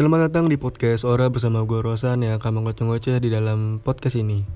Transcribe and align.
Selamat 0.00 0.32
datang 0.32 0.48
di 0.48 0.56
podcast 0.56 1.04
Ora 1.04 1.28
bersama 1.28 1.60
gue 1.68 1.76
Rosan 1.76 2.24
yang 2.24 2.40
akan 2.40 2.64
mengoceh-ngoceh 2.64 3.20
di 3.20 3.28
dalam 3.28 3.84
podcast 3.84 4.16
ini. 4.16 4.48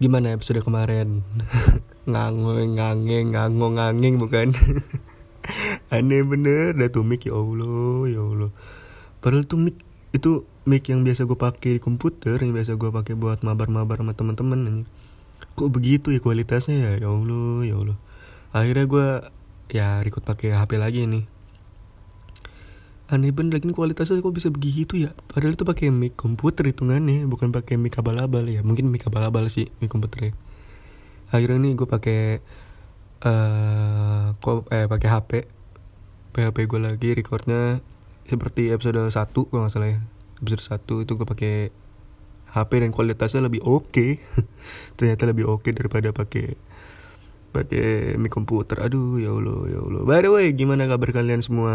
Gimana 0.00 0.32
episode 0.32 0.64
kemarin? 0.64 1.20
ngangeng, 2.08 2.80
ngangeng, 2.80 3.28
ngangong, 3.28 3.76
ngangeng 3.76 4.16
bukan? 4.16 4.56
Aneh 5.92 6.24
bener, 6.24 6.72
dah 6.80 6.88
tuh 6.88 7.04
mic 7.04 7.28
ya 7.28 7.36
Allah, 7.36 8.08
ya 8.08 8.24
Allah. 8.24 8.48
Padahal 9.20 9.44
tuh 9.44 9.60
mic 9.60 9.76
itu 10.16 10.48
mic 10.64 10.88
yang 10.88 11.04
biasa 11.04 11.28
gue 11.28 11.36
pakai 11.36 11.76
di 11.76 11.80
komputer 11.84 12.40
Yang 12.40 12.52
biasa 12.56 12.72
gue 12.80 12.88
pakai 12.88 13.20
buat 13.20 13.44
mabar-mabar 13.44 14.00
sama 14.00 14.16
teman-teman 14.16 14.88
Kok 15.60 15.68
begitu 15.68 16.08
ya 16.08 16.24
kualitasnya 16.24 16.96
ya, 16.96 17.04
ya 17.04 17.12
Allah, 17.12 17.68
ya 17.68 17.76
Allah. 17.76 17.98
Akhirnya 18.56 18.88
gue 18.88 19.06
ya 19.76 20.00
record 20.00 20.24
pakai 20.24 20.56
HP 20.56 20.80
lagi 20.80 21.04
nih 21.04 21.28
aneh 23.10 23.34
bener 23.34 23.58
lagi 23.58 23.74
kualitasnya 23.74 24.22
kok 24.22 24.34
bisa 24.34 24.48
begitu 24.54 24.94
ya? 24.94 25.10
Padahal 25.26 25.58
itu 25.58 25.66
pakai 25.66 25.90
mic 25.90 26.14
komputer 26.14 26.70
hitungannya 26.70 27.26
bukan 27.26 27.50
pakai 27.50 27.74
mic 27.74 27.98
abal-abal 27.98 28.46
ya. 28.46 28.62
Mungkin 28.62 28.86
mic 28.86 29.02
abal-abal 29.06 29.50
sih 29.50 29.66
mic 29.82 29.90
komputernya 29.90 30.32
akhirnya 31.30 31.58
nih 31.62 31.72
gue 31.78 31.88
pakai 31.88 32.22
uh, 33.22 34.34
kok 34.42 34.66
eh 34.74 34.86
pakai 34.90 35.08
HP 35.08 35.30
HP 36.34 36.58
gue 36.66 36.80
lagi 36.82 37.10
recordnya 37.14 37.82
seperti 38.26 38.70
episode 38.70 38.98
1 39.02 39.14
kalau 39.34 39.66
nggak 39.66 39.74
salah 39.74 39.90
ya. 39.90 40.00
Episode 40.38 40.62
1 40.86 41.04
itu 41.06 41.12
gue 41.18 41.26
pakai 41.26 41.54
HP 42.50 42.70
dan 42.82 42.90
kualitasnya 42.94 43.46
lebih 43.46 43.62
oke. 43.66 43.90
Okay. 43.90 44.22
ternyata 44.98 45.26
lebih 45.26 45.50
oke 45.50 45.66
okay 45.66 45.72
daripada 45.74 46.14
pakai 46.14 46.54
pakai 47.50 48.14
mic 48.16 48.30
komputer. 48.30 48.78
Aduh 48.80 49.18
ya 49.18 49.34
allah 49.34 49.66
ya 49.66 49.78
allah. 49.82 50.02
By 50.06 50.22
the 50.22 50.30
way 50.30 50.54
gimana 50.54 50.86
kabar 50.86 51.10
kalian 51.10 51.42
semua? 51.42 51.74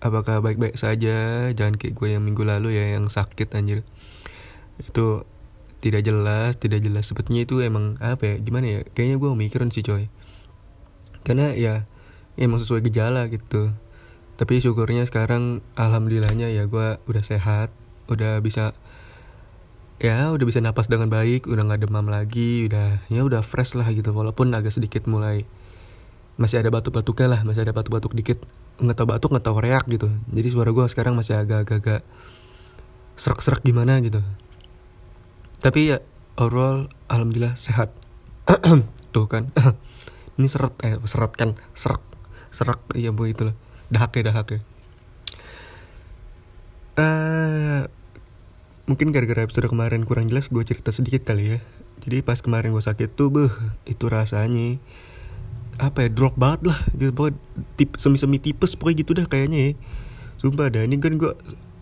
Apakah 0.00 0.40
baik-baik 0.40 0.80
saja? 0.80 1.48
Jangan 1.52 1.76
kayak 1.76 1.94
gue 1.96 2.08
yang 2.16 2.24
minggu 2.24 2.42
lalu 2.42 2.76
ya 2.76 2.96
yang 2.96 3.12
sakit 3.12 3.52
anjir. 3.52 3.84
Itu 4.80 5.28
tidak 5.84 6.02
jelas 6.08 6.56
tidak 6.56 6.80
jelas. 6.80 7.04
Sepertinya 7.04 7.44
itu 7.44 7.60
emang 7.60 8.00
apa 8.00 8.34
ya 8.34 8.34
gimana 8.40 8.66
ya? 8.66 8.80
Kayaknya 8.96 9.16
gue 9.20 9.30
mikirin 9.36 9.70
sih 9.70 9.84
coy. 9.84 10.08
Karena 11.24 11.52
ya 11.52 11.84
emang 12.40 12.64
sesuai 12.64 12.84
gejala 12.88 13.28
gitu. 13.28 13.70
Tapi 14.34 14.58
syukurnya 14.58 15.06
sekarang 15.06 15.62
alhamdulillahnya 15.78 16.50
ya 16.50 16.66
gue 16.66 16.98
udah 17.06 17.22
sehat 17.22 17.70
udah 18.10 18.40
bisa 18.44 18.76
ya 20.02 20.34
udah 20.34 20.44
bisa 20.44 20.58
napas 20.58 20.90
dengan 20.90 21.06
baik 21.06 21.46
udah 21.46 21.62
nggak 21.64 21.86
demam 21.86 22.06
lagi 22.10 22.66
udah 22.66 23.06
ya 23.08 23.22
udah 23.22 23.40
fresh 23.46 23.78
lah 23.78 23.86
gitu 23.94 24.10
walaupun 24.10 24.50
agak 24.50 24.74
sedikit 24.74 25.06
mulai 25.06 25.46
masih 26.34 26.58
ada 26.58 26.70
batuk-batuknya 26.70 27.30
lah 27.30 27.40
masih 27.46 27.62
ada 27.62 27.72
batuk-batuk 27.74 28.12
dikit. 28.14 28.42
Nggak 28.82 28.96
tau 28.98 29.06
batuk 29.06 29.30
nggak 29.30 29.44
tau 29.46 29.58
reak 29.58 29.86
gitu. 29.86 30.10
Jadi 30.34 30.48
suara 30.50 30.70
gue 30.74 30.86
sekarang 30.90 31.14
masih 31.14 31.38
agak-agak 31.38 32.02
serak-serak 33.14 33.62
gimana 33.62 34.02
gitu. 34.02 34.18
Tapi 35.62 35.94
ya 35.94 35.98
overall 36.34 36.90
alhamdulillah 37.06 37.54
sehat. 37.54 37.94
Tuh 39.14 39.26
kan. 39.30 39.54
Ini 40.38 40.50
seret 40.50 40.74
eh 40.82 40.98
seret 41.06 41.32
kan 41.38 41.54
serak 41.78 42.02
serak 42.50 42.82
iya 42.98 43.14
bu 43.14 43.30
itu 43.30 43.46
lah 43.46 43.54
dahak 43.94 44.18
ya 44.18 44.22
dahak 44.26 44.46
ya. 44.50 44.60
Uh, 46.94 47.82
mungkin 48.84 49.16
gara-gara 49.16 49.48
episode 49.48 49.68
kemarin 49.72 50.04
kurang 50.04 50.28
jelas 50.28 50.52
gue 50.52 50.60
cerita 50.60 50.92
sedikit 50.92 51.24
kali 51.24 51.56
ya. 51.56 51.58
Jadi 52.04 52.20
pas 52.20 52.36
kemarin 52.44 52.76
gue 52.76 52.84
sakit 52.84 53.16
tuh 53.16 53.32
beh 53.32 53.52
itu 53.88 54.04
rasanya 54.12 54.76
apa 55.80 56.06
ya 56.06 56.08
drop 56.12 56.36
banget 56.36 56.68
lah. 56.68 56.78
Gitu 56.92 57.12
pokoknya 57.16 57.40
tip 57.80 57.96
semi 57.96 58.20
semi 58.20 58.36
tipes 58.36 58.76
pokoknya 58.76 58.96
gitu 59.00 59.12
dah 59.16 59.26
kayaknya 59.26 59.58
ya. 59.58 59.70
Sumpah 60.36 60.68
dah 60.68 60.84
ini 60.84 61.00
kan 61.00 61.16
gue 61.16 61.32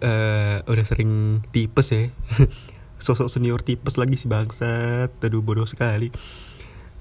uh, 0.07 0.57
udah 0.63 0.85
sering 0.87 1.43
tipes 1.51 1.91
ya. 1.91 2.15
Sosok 3.05 3.27
senior 3.27 3.67
tipes 3.67 3.99
lagi 3.99 4.15
si 4.15 4.31
bangsat. 4.31 5.11
Aduh 5.27 5.43
bodoh 5.43 5.67
sekali. 5.67 6.15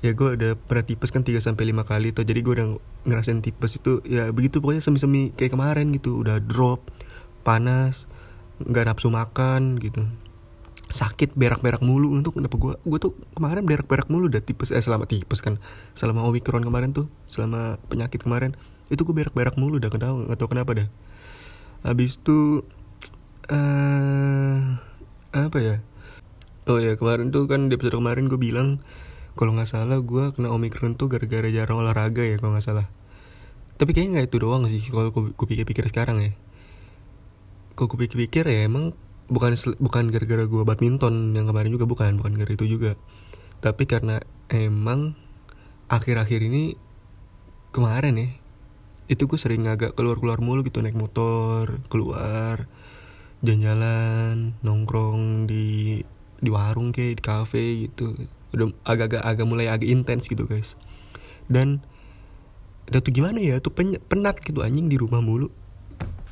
Ya 0.02 0.18
gue 0.18 0.34
udah 0.34 0.58
pernah 0.58 0.82
tipes 0.82 1.14
kan 1.14 1.22
3 1.22 1.38
sampai 1.38 1.70
lima 1.70 1.86
kali 1.86 2.10
tuh. 2.10 2.26
Jadi 2.26 2.42
gue 2.42 2.54
udah 2.58 2.68
ngerasain 3.06 3.46
tipes 3.46 3.78
itu. 3.78 4.02
Ya 4.10 4.34
begitu 4.34 4.66
pokoknya 4.66 4.82
semi 4.82 4.98
semi 4.98 5.30
kayak 5.38 5.54
kemarin 5.54 5.94
gitu. 5.94 6.26
Udah 6.26 6.42
drop 6.42 6.90
panas 7.46 8.10
nggak 8.68 8.86
nafsu 8.92 9.08
makan 9.10 9.78
gitu. 9.80 10.06
Sakit 10.92 11.40
berak-berak 11.40 11.80
mulu. 11.80 12.12
Untuk 12.12 12.38
kenapa 12.38 12.56
gue 12.60 12.74
gue 12.78 13.00
tuh 13.00 13.14
kemarin 13.34 13.64
berak-berak 13.64 14.12
mulu 14.12 14.28
udah 14.28 14.44
tipes 14.44 14.76
eh 14.76 14.84
selama 14.84 15.08
tipes 15.08 15.40
kan. 15.40 15.58
Selama 15.96 16.28
omikron 16.28 16.64
kemarin 16.66 16.92
tuh 16.92 17.08
selama 17.32 17.80
penyakit 17.88 18.22
kemarin 18.24 18.58
itu 18.92 19.02
gue 19.08 19.16
berak-berak 19.16 19.56
mulu 19.56 19.80
udah 19.80 19.88
kenapa 19.88 20.16
nggak 20.28 20.40
tahu 20.40 20.50
kenapa 20.52 20.72
dah. 20.76 20.88
Habis 21.88 22.20
itu 22.20 22.68
uh, 23.50 24.58
apa 25.32 25.58
ya? 25.64 25.76
Oh 26.70 26.78
ya 26.78 26.94
kemarin 27.00 27.34
tuh 27.34 27.50
kan 27.50 27.72
di 27.72 27.80
episode 27.80 27.98
kemarin 27.98 28.30
gue 28.30 28.38
bilang 28.38 28.84
kalau 29.40 29.56
nggak 29.56 29.72
salah 29.72 29.98
gue 30.04 30.36
kena 30.36 30.52
omikron 30.52 31.00
tuh 31.00 31.08
gara-gara 31.08 31.48
jarang 31.50 31.82
olahraga 31.82 32.22
ya 32.22 32.38
kalau 32.38 32.54
nggak 32.54 32.68
salah. 32.68 32.88
Tapi 33.80 33.98
kayaknya 33.98 34.22
nggak 34.22 34.28
itu 34.30 34.38
doang 34.38 34.68
sih 34.70 34.84
kalau 34.92 35.10
gue 35.10 35.34
pikir-pikir 35.34 35.88
sekarang 35.90 36.22
ya 36.22 36.32
kalau 37.82 37.98
gue 37.98 38.06
pikir-pikir 38.06 38.46
ya 38.46 38.70
emang 38.70 38.94
bukan 39.26 39.58
bukan 39.82 40.14
gara-gara 40.14 40.46
gue 40.46 40.62
badminton 40.62 41.34
yang 41.34 41.50
kemarin 41.50 41.74
juga 41.74 41.90
bukan 41.90 42.14
bukan 42.22 42.38
gara 42.38 42.54
itu 42.54 42.70
juga. 42.70 42.94
Tapi 43.58 43.90
karena 43.90 44.22
emang 44.54 45.18
akhir-akhir 45.90 46.46
ini 46.46 46.78
kemarin 47.74 48.22
ya 48.22 48.30
itu 49.10 49.26
gue 49.26 49.42
sering 49.42 49.66
agak 49.66 49.98
keluar-keluar 49.98 50.38
mulu 50.46 50.62
gitu 50.62 50.86
naik 50.86 50.94
motor 50.94 51.82
keluar 51.90 52.70
jalan-jalan 53.42 54.54
nongkrong 54.62 55.50
di 55.50 56.06
di 56.38 56.50
warung 56.54 56.94
kayak 56.94 57.18
di 57.18 57.24
kafe 57.26 57.66
gitu. 57.90 58.14
Udah 58.54 58.78
agak-agak 58.86 59.26
agak 59.26 59.46
mulai 59.50 59.74
agak 59.74 59.90
intens 59.90 60.30
gitu 60.30 60.46
guys. 60.46 60.78
Dan 61.50 61.82
udah 62.94 63.02
tuh 63.02 63.10
gimana 63.10 63.42
ya 63.42 63.58
tuh 63.58 63.74
penat 64.06 64.38
gitu 64.46 64.62
anjing 64.62 64.86
di 64.86 65.02
rumah 65.02 65.18
mulu 65.18 65.50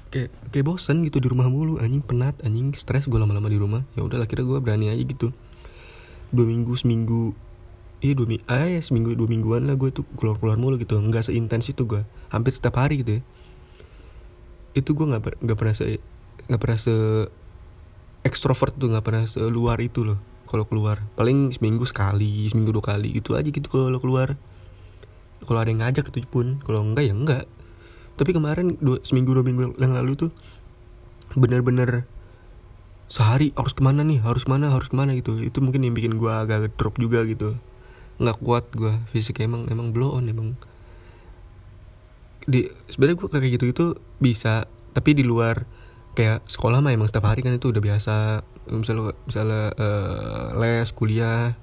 kayak 0.09 0.29
kayak 0.49 0.65
bosan 0.65 1.05
gitu 1.05 1.21
di 1.21 1.29
rumah 1.29 1.47
mulu. 1.47 1.77
Anjing 1.77 2.01
penat 2.01 2.37
anjing 2.41 2.73
stres 2.73 3.05
gue 3.05 3.17
lama-lama 3.17 3.49
di 3.49 3.57
rumah. 3.57 3.85
Ya 3.93 4.05
udah 4.05 4.21
kira 4.25 4.41
gue 4.41 4.57
berani 4.61 4.89
aja 4.89 5.01
gitu. 5.01 5.33
Dua 6.33 6.45
minggu 6.45 6.73
seminggu 6.77 7.33
iya 7.99 8.15
dua 8.15 8.31
minggu 8.31 8.45
ah 8.47 8.63
ya 8.63 8.79
seminggu 8.79 9.11
dua 9.11 9.27
mingguan 9.27 9.67
lah 9.67 9.75
gue 9.75 9.91
tuh 9.91 10.05
keluar 10.17 10.37
keluar 10.41 10.57
mulu 10.57 10.81
gitu. 10.81 10.97
Nggak 10.97 11.29
seintens 11.29 11.69
itu 11.69 11.85
gue 11.85 12.01
hampir 12.33 12.53
setiap 12.53 12.81
hari 12.81 13.01
gitu 13.05 13.19
ya. 13.19 13.21
Itu 14.73 14.97
gue 14.97 15.05
nggak 15.05 15.45
nggak 15.45 15.57
pernah 15.57 15.75
se 15.77 16.01
nggak 16.49 16.61
pernah 16.61 16.79
se 16.81 16.95
ekstrovert 18.25 18.75
tuh 18.75 18.91
nggak 18.91 19.05
pernah 19.05 19.23
luar 19.49 19.77
itu 19.79 20.03
loh 20.03 20.19
kalau 20.49 20.65
keluar. 20.65 21.05
Paling 21.13 21.53
seminggu 21.53 21.85
sekali 21.85 22.49
seminggu 22.49 22.73
dua 22.73 22.97
kali 22.97 23.13
gitu 23.13 23.37
aja 23.37 23.47
gitu 23.47 23.69
kalau 23.69 24.01
keluar. 24.01 24.33
Kalau 25.39 25.59
ada 25.61 25.71
yang 25.71 25.79
ngajak 25.85 26.11
itu 26.11 26.25
pun. 26.27 26.59
Kalau 26.65 26.83
enggak 26.83 27.05
ya 27.07 27.15
enggak 27.15 27.43
tapi 28.19 28.35
kemarin 28.35 28.75
dua, 28.83 28.99
seminggu 28.99 29.31
dua 29.31 29.47
minggu 29.47 29.79
yang 29.79 29.95
lalu 29.95 30.27
tuh 30.27 30.31
bener-bener 31.39 32.03
sehari 33.09 33.55
harus 33.55 33.73
ke 33.73 33.81
mana 33.81 34.03
nih 34.05 34.19
harus 34.19 34.43
ke 34.45 34.51
mana 34.51 34.75
harus 34.75 34.91
ke 34.91 34.95
mana 34.99 35.15
gitu. 35.15 35.39
Itu 35.39 35.63
mungkin 35.63 35.87
yang 35.87 35.95
bikin 35.95 36.19
gue 36.19 36.27
agak 36.27 36.75
drop 36.75 36.99
juga 36.99 37.23
gitu. 37.23 37.55
Nggak 38.19 38.37
kuat 38.43 38.65
gue 38.75 38.91
fisik 39.15 39.39
emang 39.39 39.71
emang 39.71 39.95
blow 39.95 40.13
on 40.19 40.27
emang. 40.27 40.59
Di 42.43 42.67
sebenarnya 42.91 43.17
gue 43.23 43.29
kayak 43.31 43.51
gitu 43.55 43.65
itu 43.71 43.85
bisa 44.19 44.67
tapi 44.91 45.15
di 45.15 45.23
luar 45.23 45.63
kayak 46.13 46.43
sekolah 46.51 46.83
mah 46.83 46.91
emang 46.91 47.07
setiap 47.07 47.31
hari 47.31 47.39
kan 47.39 47.55
itu 47.55 47.71
udah 47.71 47.81
biasa. 47.81 48.43
Misalnya 48.69 49.15
misalnya 49.25 49.63
uh, 49.79 50.59
les 50.59 50.91
kuliah 50.91 51.55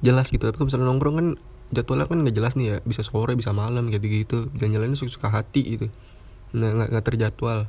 jelas 0.00 0.32
gitu. 0.32 0.48
Tapi 0.48 0.66
misalnya 0.66 0.88
nongkrong 0.88 1.16
kan 1.20 1.28
jadwalnya 1.68 2.08
kan 2.08 2.24
nggak 2.24 2.36
jelas 2.36 2.56
nih 2.56 2.66
ya 2.72 2.76
bisa 2.84 3.04
sore 3.04 3.36
bisa 3.36 3.52
malam 3.52 3.92
gitu 3.92 4.06
gitu 4.08 4.38
jalan-jalannya 4.56 4.96
suka 4.96 5.12
suka 5.12 5.28
hati 5.28 5.62
gitu. 5.76 5.86
Nah 6.56 6.72
nggak 6.72 6.88
nggak 6.96 7.04
terjadwal. 7.04 7.68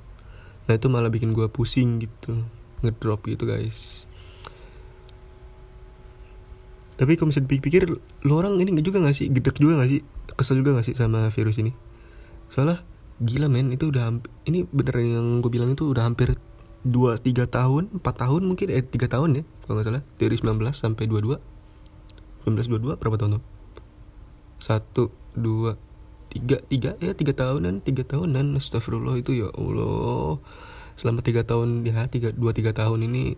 Nah 0.68 0.74
itu 0.78 0.88
malah 0.88 1.12
bikin 1.12 1.36
gue 1.36 1.48
pusing 1.52 2.00
gitu 2.00 2.44
ngedrop 2.86 3.28
gitu 3.28 3.44
guys. 3.44 4.08
Tapi 7.00 7.16
kalau 7.16 7.32
misalnya 7.32 7.48
dipikir 7.48 7.84
lo 8.28 8.34
orang 8.36 8.60
ini 8.60 8.76
nggak 8.76 8.86
juga 8.92 9.00
gak 9.00 9.16
sih? 9.16 9.32
Gedek 9.32 9.56
juga 9.56 9.80
gak 9.80 9.88
sih? 9.88 10.04
Kesel 10.36 10.60
juga 10.60 10.76
gak 10.76 10.84
sih 10.84 10.96
sama 11.00 11.32
virus 11.32 11.56
ini? 11.56 11.72
Soalnya 12.52 12.84
gila 13.24 13.48
men 13.48 13.72
itu 13.72 13.88
udah 13.88 14.20
ini 14.48 14.68
bener 14.68 14.96
yang 15.00 15.40
gue 15.40 15.52
bilang 15.52 15.72
itu 15.76 15.88
udah 15.88 16.08
hampir 16.08 16.36
dua 16.84 17.20
tiga 17.20 17.48
tahun 17.48 18.00
empat 18.00 18.24
tahun 18.24 18.48
mungkin 18.48 18.72
eh 18.72 18.84
tiga 18.84 19.12
tahun 19.12 19.44
ya 19.44 19.44
kalau 19.64 19.80
nggak 19.80 19.88
salah. 19.88 20.04
Dari 20.20 20.36
19 20.36 20.60
sampai 20.76 21.04
22 21.08 21.40
19 22.48 22.68
22 22.80 23.00
berapa 23.00 23.16
tahun 23.20 23.40
tuh 23.40 23.59
satu 24.70 25.10
dua 25.34 25.82
tiga 26.30 26.62
tiga 26.70 26.94
ya 27.02 27.18
tiga 27.18 27.34
tahunan 27.34 27.82
tiga 27.82 28.06
tahunan. 28.06 28.54
Astagfirullah 28.62 29.18
itu 29.18 29.34
ya 29.34 29.50
allah. 29.58 30.38
Selama 30.94 31.26
tiga 31.26 31.42
tahun 31.42 31.82
ya 31.82 32.06
tiga 32.06 32.30
dua 32.30 32.54
tiga 32.54 32.70
tahun 32.70 33.10
ini 33.10 33.34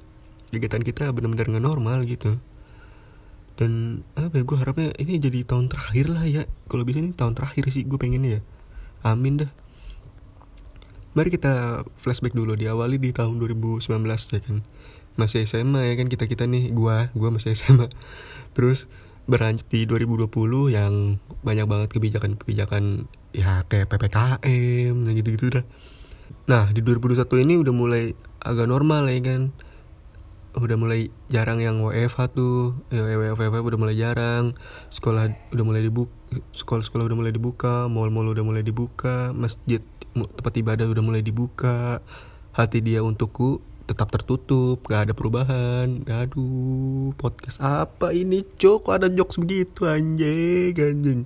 kegiatan 0.51 0.83
kita 0.83 1.15
benar-benar 1.15 1.47
nggak 1.47 1.63
normal 1.63 2.03
gitu. 2.03 2.35
Dan 3.55 4.03
apa 4.19 4.41
ya 4.41 4.43
gue 4.43 4.57
harapnya 4.57 4.89
ini 4.99 5.21
jadi 5.21 5.47
tahun 5.47 5.71
terakhir 5.71 6.11
lah 6.11 6.27
ya. 6.27 6.43
Kalau 6.67 6.83
bisa 6.83 6.99
ini 6.99 7.15
tahun 7.15 7.39
terakhir 7.39 7.71
sih 7.71 7.87
gue 7.87 7.95
pengen 7.95 8.27
ya. 8.27 8.39
Amin 9.07 9.39
dah. 9.39 9.51
Mari 11.11 11.27
kita 11.31 11.83
flashback 11.99 12.31
dulu 12.31 12.55
diawali 12.55 12.95
di 12.95 13.11
tahun 13.11 13.39
2019 13.39 13.87
ya 14.07 14.39
kan. 14.43 14.57
Masih 15.19 15.43
SMA 15.43 15.91
ya 15.91 15.93
kan 15.99 16.07
kita 16.07 16.23
kita 16.23 16.47
nih 16.47 16.71
gua 16.71 17.11
gua 17.11 17.35
masih 17.35 17.51
SMA 17.51 17.91
terus 18.55 18.87
berlanjut 19.31 19.67
di 19.71 19.87
2020 19.87 20.27
yang 20.75 21.23
banyak 21.39 21.63
banget 21.63 21.89
kebijakan-kebijakan 21.95 23.07
ya 23.31 23.63
kayak 23.71 23.87
PPKM 23.87 24.93
dan 25.07 25.11
gitu-gitu 25.15 25.45
dah. 25.55 25.65
Nah 26.51 26.67
di 26.75 26.83
2021 26.83 27.47
ini 27.47 27.55
udah 27.55 27.71
mulai 27.71 28.11
agak 28.43 28.67
normal 28.67 29.07
ya 29.07 29.23
kan? 29.23 29.41
Udah 30.51 30.75
mulai 30.75 31.07
jarang 31.31 31.63
yang 31.63 31.79
WFH 31.79 32.35
tuh 32.35 32.75
ya, 32.91 33.07
WFH 33.39 33.63
udah 33.63 33.79
mulai 33.79 33.95
jarang. 33.95 34.51
Sekolah 34.91 35.31
udah 35.55 35.63
mulai 35.63 35.87
dibuka 35.87 36.11
sekolah-sekolah 36.51 37.07
udah 37.07 37.17
mulai 37.17 37.31
dibuka 37.31 37.87
mall-mall 37.87 38.31
udah 38.31 38.43
mulai 38.43 38.63
dibuka 38.63 39.31
masjid 39.31 39.79
tempat 40.11 40.53
ibadah 40.59 40.87
udah 40.91 41.03
mulai 41.03 41.23
dibuka 41.23 42.03
hati 42.51 42.83
dia 42.83 42.99
untukku 42.99 43.63
tetap 43.91 44.07
tertutup 44.09 44.79
gak 44.87 45.11
ada 45.11 45.13
perubahan. 45.13 46.07
Aduh 46.07 47.11
podcast 47.19 47.59
apa 47.59 48.15
ini 48.15 48.47
cok? 48.47 48.87
Ada 48.87 49.11
jokes 49.11 49.37
begitu 49.37 49.85
anjing 49.85 50.71
anjing. 50.79 51.19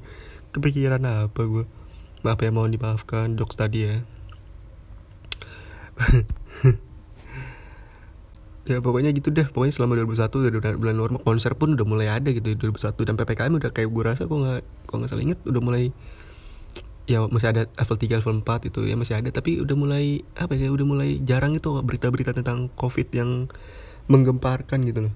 Kepikiran 0.51 1.05
apa 1.05 1.41
gue 1.45 1.65
maaf 2.25 2.41
ya 2.41 2.49
mohon 2.49 2.73
dimaafkan 2.73 3.37
jokes 3.37 3.55
tadi 3.55 3.85
ya. 3.85 3.95
Ya 8.65 8.81
pokoknya 8.81 9.13
gitu 9.13 9.29
deh. 9.29 9.45
Pokoknya 9.45 9.77
selama 9.77 9.93
2001 9.93 10.25
udah 10.57 10.73
bulan 10.81 10.97
normal. 10.97 11.21
Konser 11.21 11.53
pun 11.53 11.77
udah 11.77 11.85
mulai 11.85 12.09
ada 12.09 12.33
gitu 12.33 12.57
2001 12.57 12.97
dan 13.05 13.13
ppkm 13.13 13.53
udah 13.61 13.69
kayak 13.69 13.89
gue 13.93 14.03
rasa 14.03 14.25
kok 14.25 14.33
nggak 14.33 14.61
kok 14.89 14.95
nggak 14.97 15.09
salah 15.13 15.21
inget 15.21 15.39
udah 15.45 15.61
mulai 15.61 15.93
ya 17.05 17.21
masih 17.29 17.53
ada 17.53 17.69
level 17.69 17.97
3 18.01 18.19
level 18.21 18.35
4 18.41 18.69
itu 18.69 18.79
ya 18.85 18.95
masih 18.97 19.15
ada. 19.21 19.29
Tapi 19.29 19.61
udah 19.61 19.75
mulai 19.77 20.25
apa 20.37 20.57
ya 20.57 20.69
udah 20.73 20.85
mulai 20.85 21.21
jarang 21.21 21.57
itu 21.57 21.69
berita-berita 21.81 22.33
tentang 22.33 22.69
covid 22.73 23.07
yang 23.13 23.49
menggemparkan 24.09 24.85
gitu 24.85 25.09
loh. 25.09 25.13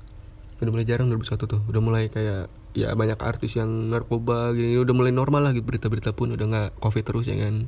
Udah 0.61 0.71
mulai 0.73 0.85
jarang 0.85 1.09
2001 1.09 1.49
tuh. 1.49 1.61
Udah 1.65 1.81
mulai 1.81 2.09
kayak 2.09 2.51
ya 2.77 2.93
banyak 2.93 3.17
artis 3.17 3.57
yang 3.57 3.89
narkoba 3.89 4.53
gini 4.53 4.77
udah 4.77 4.93
mulai 4.93 5.09
normal 5.09 5.49
lah 5.49 5.51
gitu 5.57 5.65
berita-berita 5.65 6.13
pun 6.13 6.37
udah 6.37 6.45
nggak 6.45 6.69
covid 6.77 7.03
terus 7.05 7.25
ya 7.25 7.37
kan. 7.37 7.65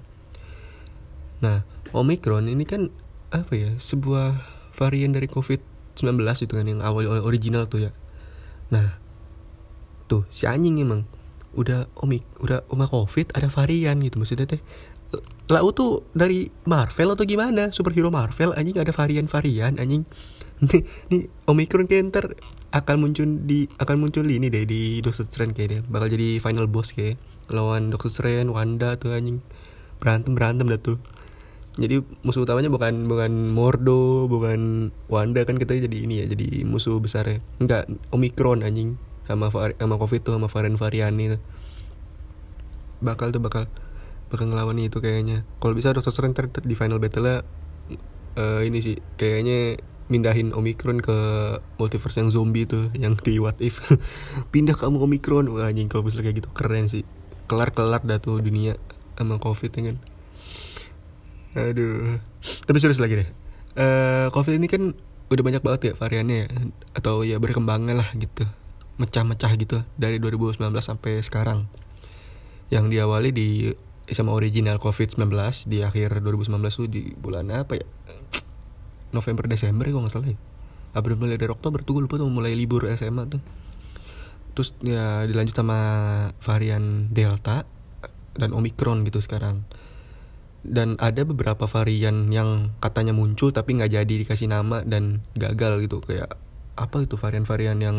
Nah 1.42 1.66
omikron 1.92 2.46
ini 2.46 2.64
kan 2.70 2.94
apa 3.34 3.54
ya 3.58 3.72
sebuah 3.82 4.38
varian 4.72 5.12
dari 5.16 5.26
covid 5.26 5.60
19 5.98 6.22
itu 6.46 6.54
kan 6.54 6.66
yang 6.70 6.82
awal 6.86 7.10
original 7.26 7.66
tuh 7.66 7.90
ya. 7.90 7.92
Nah 8.70 9.02
tuh 10.06 10.28
si 10.30 10.46
anjing 10.46 10.78
emang 10.78 11.08
udah 11.52 11.92
omik 12.00 12.24
udah 12.40 12.64
oma 12.72 12.88
covid 12.88 13.36
ada 13.36 13.52
varian 13.52 14.00
gitu 14.00 14.20
maksudnya 14.20 14.48
teh. 14.48 14.62
Lau 15.52 15.76
tuh 15.76 16.08
dari 16.16 16.48
Marvel 16.64 17.12
atau 17.12 17.28
gimana? 17.28 17.76
Superhero 17.76 18.08
Marvel 18.08 18.56
anjing 18.56 18.80
ada 18.80 18.96
varian-varian 18.96 19.76
anjing. 19.76 20.08
Nih, 20.62 20.86
nih 21.10 21.98
ntar 22.06 22.38
akan 22.70 22.96
muncul 23.02 23.26
di 23.50 23.66
akan 23.82 23.98
muncul 23.98 24.22
ini 24.30 24.46
deh 24.46 24.62
di 24.70 25.02
Doctor 25.02 25.26
Strange 25.26 25.58
kayaknya 25.58 25.82
bakal 25.90 26.14
jadi 26.14 26.38
final 26.38 26.70
boss 26.70 26.94
kayak 26.94 27.18
lawan 27.50 27.90
Doctor 27.90 28.14
Strange 28.14 28.54
Wanda 28.54 28.94
tuh 28.96 29.12
anjing. 29.12 29.42
Berantem 29.98 30.38
berantem 30.38 30.70
dah 30.70 30.78
tuh. 30.78 31.02
Jadi 31.82 32.06
musuh 32.22 32.46
utamanya 32.46 32.70
bukan 32.70 33.10
bukan 33.10 33.32
Mordo 33.52 34.30
bukan 34.30 34.94
Wanda 35.10 35.42
kan 35.50 35.58
kita 35.58 35.82
jadi 35.82 35.98
ini 36.06 36.22
ya 36.22 36.26
jadi 36.30 36.62
musuh 36.64 37.02
besar 37.02 37.26
ya. 37.26 37.42
Enggak 37.58 37.90
Omicron 38.14 38.62
anjing 38.62 39.02
sama 39.30 39.50
sama 39.52 39.96
covid 40.02 40.22
tuh 40.26 40.34
sama 40.36 40.48
varian 40.50 40.76
varian 40.76 41.14
itu 41.20 41.38
bakal 43.02 43.34
tuh 43.34 43.42
bakal 43.42 43.66
bakal 44.32 44.48
ngelawan 44.48 44.80
itu 44.80 45.04
kayaknya. 45.04 45.44
Kalau 45.60 45.76
bisa 45.76 45.92
Doctor 45.92 46.14
Strange 46.16 46.38
ter, 46.38 46.64
di 46.64 46.78
final 46.78 47.02
battle 47.04 47.28
uh, 47.28 47.42
eh, 48.40 48.62
ini 48.64 48.80
sih 48.80 48.96
kayaknya 49.20 49.82
mindahin 50.08 50.56
Omicron 50.56 51.04
ke 51.04 51.18
multiverse 51.76 52.24
yang 52.24 52.32
zombie 52.32 52.64
tuh 52.64 52.88
yang 52.96 53.20
di 53.20 53.42
What 53.44 53.60
If. 53.60 53.84
Pindah 54.54 54.78
kamu 54.80 55.04
Omicron. 55.04 55.52
Wah 55.52 55.68
anjing 55.68 55.92
kalau 55.92 56.08
bisa 56.08 56.24
kayak 56.24 56.40
gitu 56.40 56.50
keren 56.56 56.88
sih. 56.88 57.04
Kelar 57.52 57.76
kelar 57.76 58.00
dah 58.08 58.24
tuh 58.24 58.40
dunia 58.40 58.80
sama 59.20 59.36
covid 59.44 59.76
ya 59.76 59.92
kan? 59.92 59.98
Aduh. 61.60 62.24
Tapi 62.64 62.78
serius 62.80 63.04
lagi 63.04 63.20
deh. 63.20 63.30
Uh, 63.76 64.32
covid 64.32 64.56
ini 64.56 64.72
kan 64.72 64.96
udah 65.32 65.44
banyak 65.44 65.64
banget 65.64 65.82
ya 65.92 65.94
variannya 66.00 66.38
ya. 66.48 66.50
Atau 66.96 67.28
ya 67.28 67.36
berkembangnya 67.36 68.00
lah 68.00 68.08
gitu 68.16 68.48
mecah-mecah 69.00 69.52
gitu 69.56 69.84
dari 69.96 70.18
2019 70.20 70.58
sampai 70.82 71.22
sekarang. 71.24 71.70
Yang 72.72 72.86
diawali 72.98 73.30
di 73.32 73.48
sama 74.12 74.36
original 74.36 74.76
COVID-19 74.82 75.32
di 75.72 75.84
akhir 75.86 76.20
2019 76.20 76.52
tuh 76.68 76.88
di 76.92 77.16
bulan 77.16 77.48
apa 77.52 77.80
ya? 77.80 77.88
November 79.12 79.48
Desember 79.48 79.88
kalau 79.88 80.08
nggak 80.08 80.14
salah 80.16 80.30
ya? 80.32 80.40
Apa 80.92 81.16
mulai 81.16 81.40
dari 81.40 81.52
Oktober 81.52 81.84
tuh 81.84 82.00
gue 82.00 82.04
lupa 82.08 82.20
tuh 82.20 82.28
mulai 82.28 82.52
libur 82.56 82.88
SMA 82.96 83.28
tuh. 83.32 83.42
Terus 84.52 84.76
ya 84.84 85.24
dilanjut 85.24 85.56
sama 85.56 85.80
varian 86.44 87.08
Delta 87.12 87.64
dan 88.36 88.52
Omicron 88.52 89.08
gitu 89.08 89.24
sekarang. 89.24 89.64
Dan 90.62 91.00
ada 91.02 91.26
beberapa 91.26 91.66
varian 91.66 92.30
yang 92.30 92.76
katanya 92.84 93.16
muncul 93.16 93.50
tapi 93.56 93.80
nggak 93.80 93.92
jadi 93.96 94.14
dikasih 94.28 94.52
nama 94.52 94.84
dan 94.84 95.24
gagal 95.40 95.88
gitu. 95.88 96.04
Kayak 96.04 96.36
apa 96.76 97.04
itu 97.04 97.16
varian-varian 97.16 97.80
yang 97.80 97.98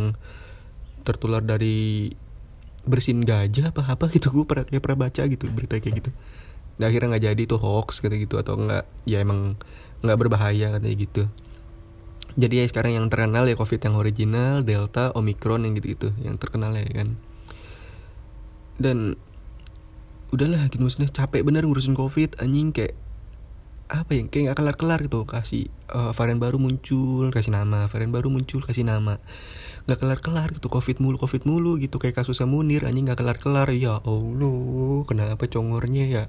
tertular 1.02 1.42
dari 1.42 2.10
bersin 2.82 3.22
gajah 3.22 3.70
apa 3.70 3.86
apa 3.86 4.10
gitu 4.10 4.34
gue 4.34 4.44
pernah 4.46 4.66
kayak 4.66 4.82
pernah 4.82 4.98
baca 5.06 5.22
gitu 5.26 5.44
berita 5.50 5.78
kayak 5.78 6.02
gitu. 6.02 6.10
Dan 6.78 6.84
akhirnya 6.90 7.08
nggak 7.14 7.24
jadi 7.30 7.42
tuh 7.46 7.58
hoax 7.60 8.02
kata 8.02 8.16
gitu 8.18 8.40
atau 8.40 8.58
enggak 8.58 8.88
ya 9.06 9.22
emang 9.22 9.54
nggak 10.02 10.18
berbahaya 10.18 10.74
katanya 10.78 10.96
gitu. 10.98 11.22
Jadi 12.32 12.54
ya 12.58 12.64
sekarang 12.64 12.96
yang 12.96 13.06
terkenal 13.12 13.44
ya 13.44 13.54
covid 13.54 13.78
yang 13.84 13.94
original 14.00 14.64
delta 14.64 15.12
omikron 15.12 15.68
yang 15.68 15.76
gitu 15.76 15.94
gitu 15.94 16.08
yang 16.24 16.40
terkenal 16.40 16.72
ya 16.72 16.88
kan. 16.90 17.14
Dan 18.80 19.20
udahlah 20.32 20.66
gitu 20.72 20.80
maksudnya 20.80 21.12
capek 21.12 21.44
bener 21.44 21.68
ngurusin 21.68 21.92
covid 21.92 22.40
anjing 22.40 22.72
kayak 22.72 22.96
apa 23.92 24.16
ya 24.16 24.24
kayak 24.24 24.42
nggak 24.48 24.58
kelar 24.58 24.76
kelar 24.80 25.00
gitu 25.04 25.28
kasih 25.28 25.68
uh, 25.92 26.16
varian 26.16 26.40
baru 26.40 26.56
muncul 26.56 27.28
kasih 27.28 27.52
nama 27.52 27.84
varian 27.92 28.08
baru 28.08 28.32
muncul 28.32 28.64
kasih 28.64 28.88
nama. 28.88 29.20
Nggak 29.84 29.98
kelar 30.00 30.20
kelar 30.24 30.48
gitu 30.56 30.72
covid 30.72 30.96
mulu 31.04 31.20
covid 31.20 31.44
mulu 31.44 31.76
gitu 31.76 32.00
kayak 32.00 32.16
kasusnya 32.16 32.48
Munir 32.48 32.88
anjing 32.88 33.04
nggak 33.04 33.20
kelar 33.20 33.36
kelar 33.36 33.68
ya 33.76 34.00
allah 34.00 35.04
kenapa 35.04 35.44
congornya 35.44 36.04
ya? 36.08 36.24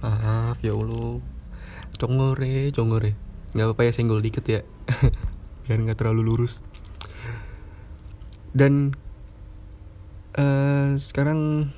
Maaf 0.00 0.64
ya 0.64 0.72
allah. 0.72 1.20
Congore 2.00 2.72
congore. 2.72 3.12
Nggak 3.52 3.66
apa-apa 3.68 3.82
ya 3.84 3.92
senggol 3.92 4.24
dikit 4.24 4.44
ya. 4.48 4.64
Biar 5.68 5.78
nggak 5.84 6.00
terlalu 6.00 6.32
lurus. 6.32 6.64
Dan 8.56 8.96
uh, 10.40 10.96
sekarang 10.96 11.68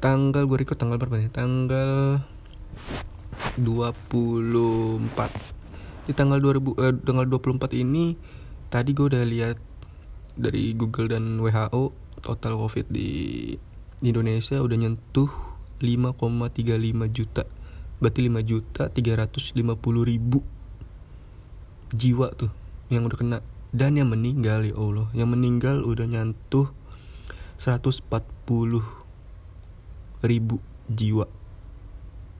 tanggal 0.00 0.48
gue 0.48 0.56
record 0.64 0.80
tanggal 0.80 0.96
berapa 0.96 1.20
nih? 1.20 1.28
Tanggal 1.28 2.24
24 3.60 5.58
di 6.08 6.16
tanggal 6.16 6.40
2000 6.40 6.80
eh, 6.80 6.96
tanggal 7.04 7.28
24 7.28 7.76
ini 7.76 8.16
tadi 8.72 8.96
gue 8.96 9.12
udah 9.12 9.28
lihat 9.28 9.60
dari 10.38 10.72
Google 10.72 11.12
dan 11.12 11.36
WHO 11.42 11.92
total 12.22 12.54
covid 12.56 12.86
di 12.88 13.52
Indonesia 14.00 14.62
udah 14.62 14.78
nyentuh 14.78 15.30
5,35 15.82 17.10
juta. 17.10 17.44
Berarti 17.98 18.20
5 18.30 18.38
juta 18.46 18.86
350 18.90 19.58
ribu 20.06 20.42
jiwa 21.90 22.30
tuh 22.34 22.50
yang 22.90 23.06
udah 23.06 23.18
kena. 23.18 23.38
Dan 23.68 24.00
yang 24.00 24.08
meninggal 24.08 24.64
ya 24.64 24.72
Allah 24.80 25.12
yang 25.12 25.28
meninggal 25.28 25.84
udah 25.84 26.08
nyentuh 26.08 26.72
140 27.60 28.00
ribu 30.24 30.56
jiwa 30.88 31.28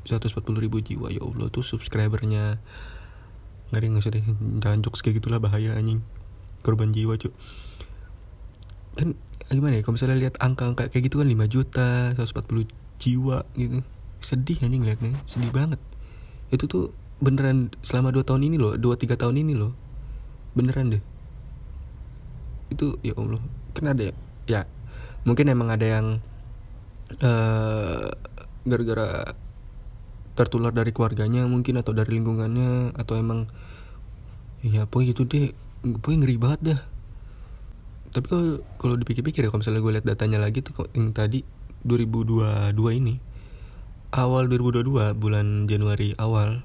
140 0.08 0.64
ribu 0.64 0.80
jiwa. 0.80 1.12
Ya 1.12 1.20
Allah 1.20 1.52
tuh 1.52 1.60
subscribernya. 1.60 2.56
Nggak 3.68 3.78
ada 3.78 3.86
nggak 3.92 4.10
deh? 4.16 4.24
Jangan 4.64 4.78
jokes 4.80 5.04
kayak 5.04 5.20
gitulah 5.20 5.36
bahaya 5.36 5.76
anjing. 5.76 6.00
Korban 6.64 6.90
jiwa 6.90 7.20
cuy 7.20 7.30
kan 8.98 9.14
gimana 9.48 9.78
ya? 9.78 9.82
Kalau 9.86 9.94
misalnya 9.94 10.18
lihat 10.18 10.34
angka-angka 10.42 10.90
kayak 10.90 11.06
gitu 11.08 11.22
kan 11.22 11.30
5 11.30 11.46
juta 11.46 11.88
140 12.18 12.66
jiwa 12.98 13.46
gitu. 13.54 13.86
Sedih 14.18 14.58
anjing 14.66 14.82
liatnya. 14.82 15.14
Sedih 15.30 15.54
banget. 15.54 15.78
Itu 16.50 16.66
tuh 16.66 16.90
beneran 17.22 17.70
selama 17.86 18.10
2 18.10 18.26
tahun 18.26 18.42
ini 18.50 18.56
loh 18.58 18.74
2-3 18.74 19.14
tahun 19.14 19.38
ini 19.38 19.54
loh. 19.54 19.72
Beneran 20.58 20.98
deh. 20.98 21.02
Itu 22.74 22.98
ya 23.06 23.14
Allah. 23.14 23.40
Kan 23.72 23.86
ada 23.94 24.10
ya, 24.10 24.14
ya 24.50 24.60
mungkin 25.22 25.46
emang 25.48 25.70
ada 25.70 25.86
yang 25.86 26.06
uh, 27.22 28.10
gara-gara 28.66 29.32
tertular 30.38 30.70
dari 30.70 30.94
keluarganya 30.94 31.42
mungkin 31.50 31.82
atau 31.82 31.90
dari 31.90 32.14
lingkungannya 32.14 32.94
atau 32.94 33.18
emang 33.18 33.50
ya 34.62 34.86
pokoknya 34.86 35.10
gitu 35.10 35.22
deh. 35.26 35.50
Pokoknya 35.82 36.18
ngeri 36.22 36.36
banget 36.38 36.60
dah. 36.62 36.80
Tapi 38.14 38.26
kalau 38.30 38.62
kalau 38.78 38.94
dipikir-pikir 38.94 39.42
ya 39.42 39.50
kalau 39.50 39.66
misalnya 39.66 39.82
gue 39.82 39.92
lihat 39.98 40.06
datanya 40.06 40.38
lagi 40.38 40.62
tuh 40.62 40.86
yang 40.94 41.10
tadi 41.10 41.42
2022 41.82 42.74
ini 43.02 43.18
awal 44.14 44.46
2022 44.46 45.18
bulan 45.18 45.66
Januari 45.66 46.14
awal 46.14 46.62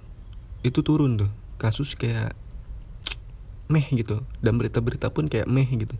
itu 0.61 0.85
turun 0.85 1.17
tuh. 1.17 1.31
Kasus 1.57 1.97
kayak 1.97 2.37
meh 3.73 3.89
gitu. 3.89 4.21
Dan 4.45 4.61
berita-berita 4.61 5.09
pun 5.09 5.25
kayak 5.25 5.49
meh 5.49 5.65
gitu. 5.65 5.97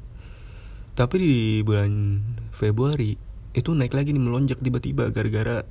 Tapi 0.94 1.16
di 1.18 1.34
bulan 1.66 2.22
Februari 2.54 3.18
itu 3.58 3.70
naik 3.74 3.98
lagi 3.98 4.14
nih 4.14 4.22
melonjak 4.22 4.62
tiba-tiba 4.62 5.10
gara-gara 5.10 5.66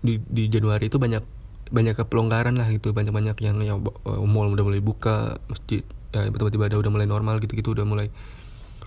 di, 0.00 0.20
di 0.28 0.48
Januari 0.48 0.88
itu 0.88 0.96
banyak 0.96 1.22
banyak 1.70 1.96
pelonggaran 2.10 2.58
lah 2.58 2.68
gitu. 2.68 2.90
Banyak 2.90 3.14
banyak 3.14 3.36
yang 3.40 3.62
uh, 3.62 4.24
mall 4.26 4.50
udah 4.50 4.64
mulai 4.66 4.82
buka 4.82 5.38
masjid 5.46 5.86
ya 6.10 6.26
tiba-tiba 6.26 6.66
ada 6.66 6.76
udah 6.82 6.90
mulai 6.90 7.06
normal 7.06 7.38
gitu 7.38 7.54
gitu 7.54 7.70
udah 7.70 7.86
mulai 7.86 8.10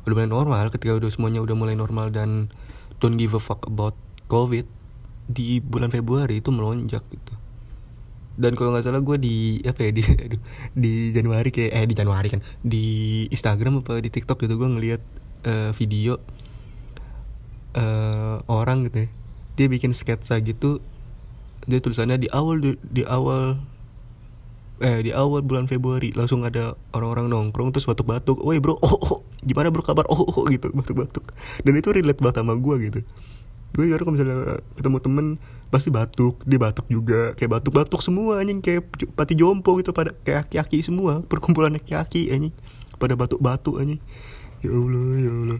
udah 0.03 0.13
mulai 0.13 0.27
normal 0.27 0.67
ketika 0.75 0.99
udah 0.99 1.07
semuanya 1.07 1.39
udah 1.39 1.55
mulai 1.55 1.75
normal 1.79 2.11
dan 2.11 2.51
don't 2.99 3.15
give 3.15 3.31
a 3.31 3.39
fuck 3.39 3.63
about 3.63 3.95
covid 4.27 4.67
di 5.31 5.63
bulan 5.63 5.87
Februari 5.87 6.43
itu 6.43 6.51
melonjak 6.51 7.03
gitu. 7.07 7.33
Dan 8.33 8.57
kalau 8.57 8.73
nggak 8.73 8.83
salah 8.83 8.99
gue 8.99 9.17
di 9.21 9.61
apa 9.63 9.87
ya 9.87 9.91
di 9.93 10.03
di 10.83 10.91
Januari 11.15 11.53
kayak 11.53 11.71
eh 11.71 11.85
di 11.87 11.95
Januari 11.95 12.27
kan 12.27 12.41
di 12.59 12.85
Instagram 13.31 13.85
apa 13.85 14.03
di 14.03 14.09
TikTok 14.11 14.43
gitu 14.43 14.59
gue 14.59 14.69
ngeliat 14.73 15.01
uh, 15.47 15.71
video 15.71 16.19
uh, 17.77 18.41
orang 18.49 18.89
gitu 18.89 19.05
ya 19.05 19.09
dia 19.53 19.67
bikin 19.69 19.93
sketsa 19.93 20.41
gitu 20.41 20.81
dia 21.67 21.79
tulisannya 21.79 22.19
di 22.19 22.27
awal 22.31 22.59
di, 22.59 22.71
di 22.83 23.03
awal 23.07 23.59
eh 24.83 24.99
di 24.99 25.15
awal 25.15 25.45
bulan 25.45 25.69
Februari 25.69 26.11
langsung 26.11 26.43
ada 26.43 26.75
orang-orang 26.91 27.31
nongkrong 27.31 27.71
terus 27.71 27.87
batuk-batuk, 27.87 28.41
"Woi 28.43 28.59
bro, 28.59 28.75
oh, 28.83 28.97
oh 28.99 29.19
gimana 29.45 29.71
bro 29.71 29.79
kabar?" 29.79 30.03
Oh, 30.11 30.27
oh 30.27 30.43
gitu 30.51 30.73
batuk-batuk. 30.75 31.31
Dan 31.63 31.79
itu 31.79 31.93
relate 31.95 32.19
banget 32.19 32.43
sama 32.43 32.59
gue 32.59 32.75
gitu. 32.91 32.99
Gue 33.73 33.89
kalau 33.89 34.13
misalnya 34.13 34.59
ketemu 34.75 34.97
temen 35.01 35.25
pasti 35.73 35.89
batuk, 35.89 36.45
dia 36.45 36.61
batuk 36.61 36.85
juga, 36.91 37.33
kayak 37.33 37.57
batuk-batuk 37.57 38.01
semua 38.05 38.43
anjing 38.43 38.61
kayak 38.61 38.85
pati 39.17 39.33
jompo 39.33 39.73
gitu 39.81 39.89
pada 39.95 40.13
kayak 40.21 40.51
aki-aki 40.51 40.85
semua, 40.85 41.25
perkumpulan 41.25 41.73
aki-aki 41.79 42.29
anjing. 42.29 42.53
Pada 42.99 43.17
batuk-batuk 43.17 43.81
anjing. 43.81 44.03
Ya 44.61 44.69
Allah, 44.69 45.05
ya 45.17 45.31
Allah. 45.31 45.59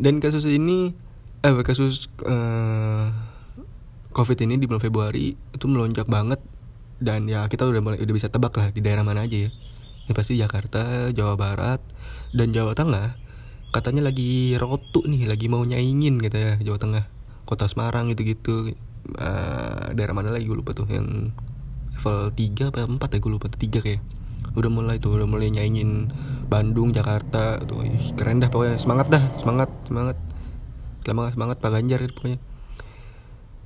Dan 0.00 0.18
kasus 0.18 0.44
ini 0.48 0.92
eh 1.40 1.54
kasus 1.64 2.12
uh, 2.28 3.08
covid 4.20 4.36
ini 4.44 4.60
di 4.60 4.68
bulan 4.68 4.84
Februari 4.84 5.32
itu 5.32 5.64
melonjak 5.64 6.04
banget. 6.04 6.44
Dan 7.00 7.24
ya 7.32 7.48
kita 7.48 7.64
udah 7.64 7.80
mulai 7.80 7.98
udah 8.04 8.12
bisa 8.12 8.28
tebak 8.28 8.52
lah 8.52 8.68
di 8.76 8.84
daerah 8.84 9.00
mana 9.00 9.24
aja 9.24 9.48
ya. 9.48 9.50
Ya 10.04 10.12
pasti 10.12 10.36
Jakarta 10.36 11.08
Jawa 11.16 11.40
Barat 11.40 11.80
dan 12.36 12.52
Jawa 12.52 12.76
Tengah. 12.76 13.16
Katanya 13.72 14.04
lagi 14.12 14.52
rotu 14.60 15.00
nih 15.08 15.24
lagi 15.24 15.48
mau 15.48 15.64
nyaingin 15.64 16.20
gitu 16.20 16.36
ya 16.36 16.52
Jawa 16.60 16.76
Tengah. 16.76 17.04
Kota 17.48 17.64
Semarang 17.72 18.12
gitu 18.12 18.22
gitu 18.28 18.54
uh, 19.16 19.96
daerah 19.96 20.12
mana 20.12 20.28
lagi 20.28 20.44
gue 20.44 20.58
lupa 20.60 20.76
tuh 20.76 20.84
yang 20.92 21.32
level 21.96 22.30
3 22.36 22.68
apa 22.68 22.84
4 22.84 23.16
ya 23.16 23.18
gue 23.18 23.32
lupa 23.32 23.46
tuh 23.48 23.60
3 23.64 23.80
kayak. 23.80 24.02
Udah 24.52 24.68
mulai 24.68 25.00
tuh 25.00 25.16
udah 25.16 25.24
mulai 25.24 25.48
nyaingin 25.48 26.12
Bandung 26.52 26.92
Jakarta 26.92 27.56
tuh. 27.64 27.80
Ih, 27.88 28.12
keren 28.12 28.44
dah 28.44 28.52
pokoknya. 28.52 28.76
Semangat 28.76 29.08
dah 29.08 29.24
semangat 29.40 29.72
semangat. 29.88 30.16
Semangat 31.00 31.32
semangat 31.32 31.56
Pak 31.64 31.70
Ganjar 31.72 32.04
pokoknya. 32.12 32.36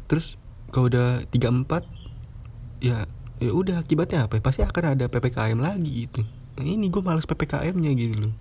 Terus 0.07 0.39
kalau 0.75 0.91
udah 0.91 1.23
tiga 1.31 1.55
empat 1.55 1.87
ya 2.83 3.07
ya 3.39 3.51
udah 3.55 3.79
akibatnya 3.87 4.27
apa 4.27 4.43
pasti 4.43 4.67
akan 4.67 4.99
ada 4.99 5.07
ppkm 5.07 5.63
lagi 5.63 6.11
gitu. 6.11 6.27
Nah, 6.59 6.67
ini 6.67 6.91
gue 6.91 6.99
males 6.99 7.31
ppkm 7.31 7.75
nya 7.79 7.95
gitu 7.95 8.27
loh. 8.27 8.35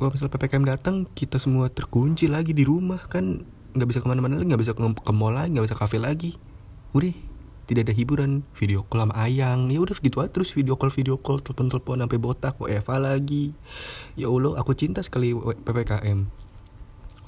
Kalau 0.00 0.08
misal 0.08 0.32
ppkm 0.32 0.64
datang 0.64 1.04
kita 1.12 1.36
semua 1.36 1.68
terkunci 1.68 2.32
lagi 2.32 2.56
di 2.56 2.64
rumah 2.64 3.04
kan 3.12 3.44
nggak 3.76 3.88
bisa 3.92 4.00
ke 4.00 4.08
mana-mana 4.08 4.40
lagi 4.40 4.48
nggak 4.48 4.62
bisa 4.64 4.72
ke 4.72 5.12
mall 5.12 5.36
lagi 5.36 5.52
nggak 5.52 5.66
bisa 5.68 5.76
kafe 5.76 6.00
lagi. 6.00 6.40
Udah 6.96 7.12
tidak 7.64 7.88
ada 7.88 7.94
hiburan 7.96 8.44
video 8.56 8.88
call 8.88 9.04
sama 9.04 9.14
ayang. 9.20 9.68
Ya 9.68 9.84
udah 9.84 9.96
gitu 10.00 10.24
aja 10.24 10.32
terus 10.32 10.52
video 10.56 10.80
call 10.80 10.88
video 10.88 11.20
call 11.20 11.44
telepon 11.44 11.68
telepon 11.68 12.00
sampai 12.00 12.16
botak 12.16 12.56
kok 12.56 12.72
Eva 12.72 12.96
lagi. 12.96 13.52
Ya 14.16 14.32
allah 14.32 14.56
aku 14.56 14.72
cinta 14.72 15.04
sekali 15.04 15.36
ppkm 15.36 16.43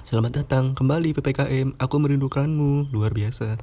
Selamat 0.06 0.38
datang 0.38 0.70
kembali 0.78 1.18
PPKM, 1.18 1.82
aku 1.82 1.98
merindukanmu, 1.98 2.94
luar 2.94 3.10
biasa. 3.10 3.58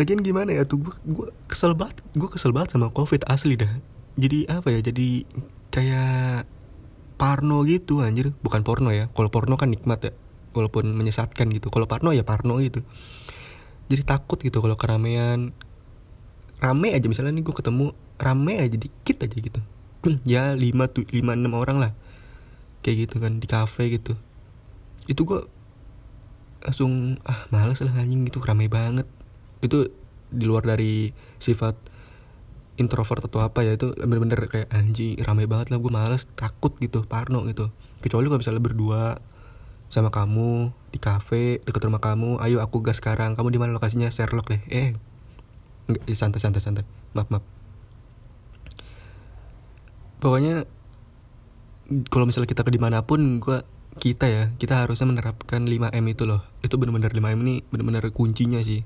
Lagian 0.00 0.24
gimana 0.24 0.56
ya 0.56 0.64
tuh, 0.64 0.80
gue, 0.80 1.28
kesel 1.44 1.76
banget, 1.76 2.00
gue 2.16 2.24
kesel 2.24 2.56
banget 2.56 2.72
sama 2.72 2.88
covid 2.88 3.20
asli 3.28 3.60
dah. 3.60 3.68
Jadi 4.16 4.48
apa 4.48 4.72
ya, 4.72 4.80
jadi 4.80 5.28
kayak 5.68 6.48
parno 7.20 7.68
gitu 7.68 8.00
anjir, 8.00 8.32
bukan 8.40 8.64
porno 8.64 8.88
ya. 8.96 9.12
Kalau 9.12 9.28
porno 9.28 9.60
kan 9.60 9.68
nikmat 9.68 10.00
ya, 10.00 10.12
walaupun 10.56 10.88
menyesatkan 10.88 11.52
gitu. 11.52 11.68
Kalau 11.68 11.84
parno 11.84 12.08
ya 12.16 12.24
parno 12.24 12.64
gitu. 12.64 12.80
Jadi 13.92 14.08
takut 14.08 14.40
gitu 14.40 14.64
kalau 14.64 14.80
keramaian, 14.80 15.52
rame 16.64 16.96
aja 16.96 17.04
misalnya 17.12 17.36
nih 17.36 17.44
gue 17.44 17.52
ketemu 17.52 17.92
rame 18.16 18.56
aja 18.56 18.76
dikit 18.80 19.20
aja 19.20 19.36
gitu. 19.36 19.60
ya 20.24 20.56
lima 20.56 20.88
tuh 20.88 21.04
lima 21.12 21.36
enam 21.36 21.60
orang 21.60 21.76
lah 21.76 21.92
kayak 22.88 23.04
gitu 23.04 23.20
kan 23.20 23.36
di 23.36 23.44
cafe 23.44 23.92
gitu. 23.92 24.16
Itu 25.04 25.28
gue 25.28 25.44
langsung 26.64 27.20
ah 27.28 27.44
males 27.52 27.84
lah 27.84 27.92
anjing 27.92 28.24
gitu 28.24 28.40
ramai 28.40 28.72
banget. 28.72 29.04
Itu 29.60 29.92
di 30.32 30.48
luar 30.48 30.64
dari 30.64 31.12
sifat 31.36 31.76
introvert 32.80 33.28
atau 33.28 33.44
apa 33.44 33.60
ya 33.60 33.76
itu 33.76 33.92
bener-bener 33.92 34.40
kayak 34.48 34.72
anjing 34.72 35.20
ramai 35.20 35.44
banget 35.44 35.68
lah 35.68 35.84
gue 35.84 35.92
males 35.92 36.24
takut 36.32 36.72
gitu 36.80 37.04
parno 37.04 37.44
gitu. 37.44 37.68
Kecuali 38.00 38.24
gue 38.32 38.40
misalnya 38.40 38.64
berdua 38.64 39.20
sama 39.92 40.08
kamu 40.08 40.72
di 40.88 40.96
cafe 40.96 41.60
deket 41.68 41.84
rumah 41.84 42.00
kamu 42.00 42.40
ayo 42.40 42.64
aku 42.64 42.80
gas 42.80 43.04
sekarang 43.04 43.36
kamu 43.36 43.52
di 43.52 43.60
mana 43.60 43.76
lokasinya? 43.76 44.08
Sherlock 44.08 44.48
deh. 44.48 44.64
Eh 44.72 44.96
enggak 45.92 46.08
santai 46.16 46.40
santai 46.40 46.64
santai. 46.64 46.84
Maaf 47.12 47.28
maaf. 47.28 47.44
Pokoknya 50.24 50.64
kalau 52.12 52.28
misalnya 52.28 52.48
kita 52.48 52.62
ke 52.64 52.70
di 52.72 52.80
mana 52.80 53.00
pun 53.04 53.40
gue 53.40 53.64
kita 53.98 54.30
ya 54.30 54.44
kita 54.60 54.86
harusnya 54.86 55.08
menerapkan 55.08 55.64
5M 55.64 56.04
itu 56.12 56.28
loh. 56.28 56.44
Itu 56.60 56.76
bener-bener 56.76 57.10
5M 57.10 57.40
ini 57.44 57.54
bener-bener 57.72 58.04
kuncinya 58.12 58.60
sih. 58.60 58.84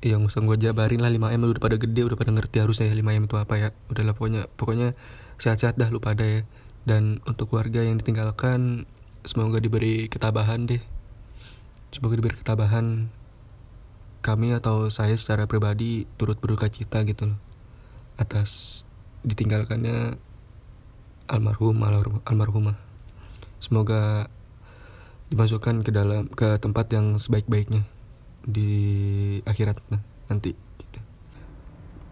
Yang 0.00 0.32
usah 0.32 0.40
gue 0.44 0.56
jabarin 0.60 1.00
lah 1.00 1.12
5M 1.12 1.40
udah 1.40 1.62
pada 1.62 1.76
gede 1.76 2.04
udah 2.06 2.16
pada 2.16 2.30
ngerti 2.32 2.62
harusnya 2.62 2.92
ya 2.92 2.96
5M 2.96 3.24
itu 3.26 3.36
apa 3.40 3.54
ya. 3.56 3.68
Udahlah 3.88 4.14
pokoknya 4.14 4.42
pokoknya 4.54 4.88
sehat-sehat 5.40 5.80
dah 5.80 5.88
lu 5.88 5.98
pada 5.98 6.22
ya. 6.22 6.42
Dan 6.84 7.24
untuk 7.24 7.52
keluarga 7.52 7.84
yang 7.84 8.00
ditinggalkan 8.00 8.88
semoga 9.24 9.60
diberi 9.60 10.08
ketabahan 10.08 10.68
deh. 10.68 10.80
Semoga 11.90 12.14
diberi 12.16 12.36
ketabahan 12.38 13.10
kami 14.20 14.52
atau 14.52 14.92
saya 14.92 15.16
secara 15.16 15.48
pribadi 15.48 16.04
turut 16.20 16.36
berduka 16.36 16.68
cita 16.68 17.00
gitu 17.08 17.32
loh 17.32 17.40
atas 18.20 18.84
ditinggalkannya 19.24 20.20
almarhum 21.30 21.78
almarhumah 22.26 22.74
semoga 23.62 24.26
dimasukkan 25.30 25.86
ke 25.86 25.94
dalam 25.94 26.26
ke 26.26 26.58
tempat 26.58 26.90
yang 26.90 27.16
sebaik-baiknya 27.22 27.86
di 28.42 29.38
akhirat 29.46 29.78
nanti 30.26 30.58
gitu. 30.82 30.98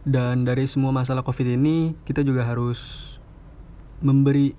dan 0.07 0.47
dari 0.47 0.71
semua 0.71 0.95
masalah 0.95 1.27
covid 1.27 1.59
ini 1.59 1.99
kita 2.07 2.23
juga 2.23 2.47
harus 2.47 3.19
memberi 3.99 4.55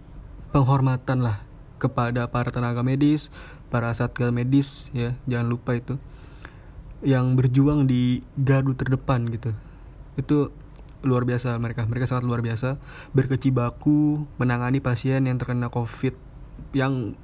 penghormatan 0.51 1.23
lah 1.23 1.39
kepada 1.79 2.27
para 2.27 2.51
tenaga 2.51 2.83
medis 2.83 3.31
para 3.69 3.93
satgas 3.93 4.33
medis 4.33 4.89
ya 4.91 5.15
jangan 5.29 5.47
lupa 5.47 5.77
itu. 5.77 5.95
Yang 6.99 7.25
berjuang 7.39 7.87
di 7.87 8.19
gardu 8.35 8.75
terdepan 8.75 9.23
gitu. 9.31 9.55
Itu 10.19 10.51
luar 11.05 11.23
biasa 11.23 11.55
mereka 11.61 11.87
mereka 11.87 12.05
sangat 12.09 12.27
luar 12.27 12.43
biasa. 12.43 12.79
Berkecibaku 13.15 14.27
menangani 14.39 14.83
pasien 14.83 15.25
yang 15.25 15.37
terkena 15.39 15.71
covid 15.71 16.15
yang 16.75 17.15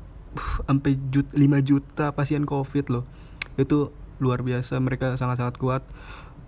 sampai 0.67 0.99
jut, 1.11 1.31
5 1.31 1.39
juta 1.63 2.11
pasien 2.11 2.43
covid 2.43 2.85
loh. 2.91 3.03
Itu 3.55 3.91
luar 4.19 4.43
biasa 4.43 4.79
mereka 4.79 5.19
sangat 5.19 5.43
sangat 5.43 5.55
kuat. 5.59 5.83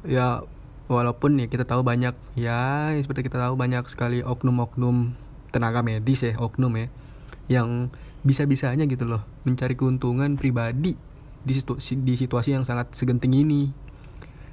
Ya 0.07 0.43
walaupun 0.87 1.35
ya 1.39 1.51
kita 1.51 1.67
tahu 1.67 1.83
banyak 1.83 2.15
ya 2.39 2.95
seperti 2.95 3.27
kita 3.27 3.43
tahu 3.43 3.59
banyak 3.59 3.83
sekali 3.91 4.23
oknum-oknum 4.23 5.11
tenaga 5.51 5.83
medis 5.83 6.23
ya 6.23 6.39
oknum 6.39 6.71
ya 6.79 6.87
yang 7.51 7.91
bisa-bisanya 8.23 8.87
gitu 8.87 9.07
loh 9.07 9.23
mencari 9.43 9.75
keuntungan 9.75 10.35
pribadi 10.39 10.95
di 11.47 11.53
situasi, 11.55 11.95
di 12.03 12.19
situasi 12.19 12.55
yang 12.59 12.67
sangat 12.67 12.91
segenting 12.91 13.31
ini. 13.31 13.71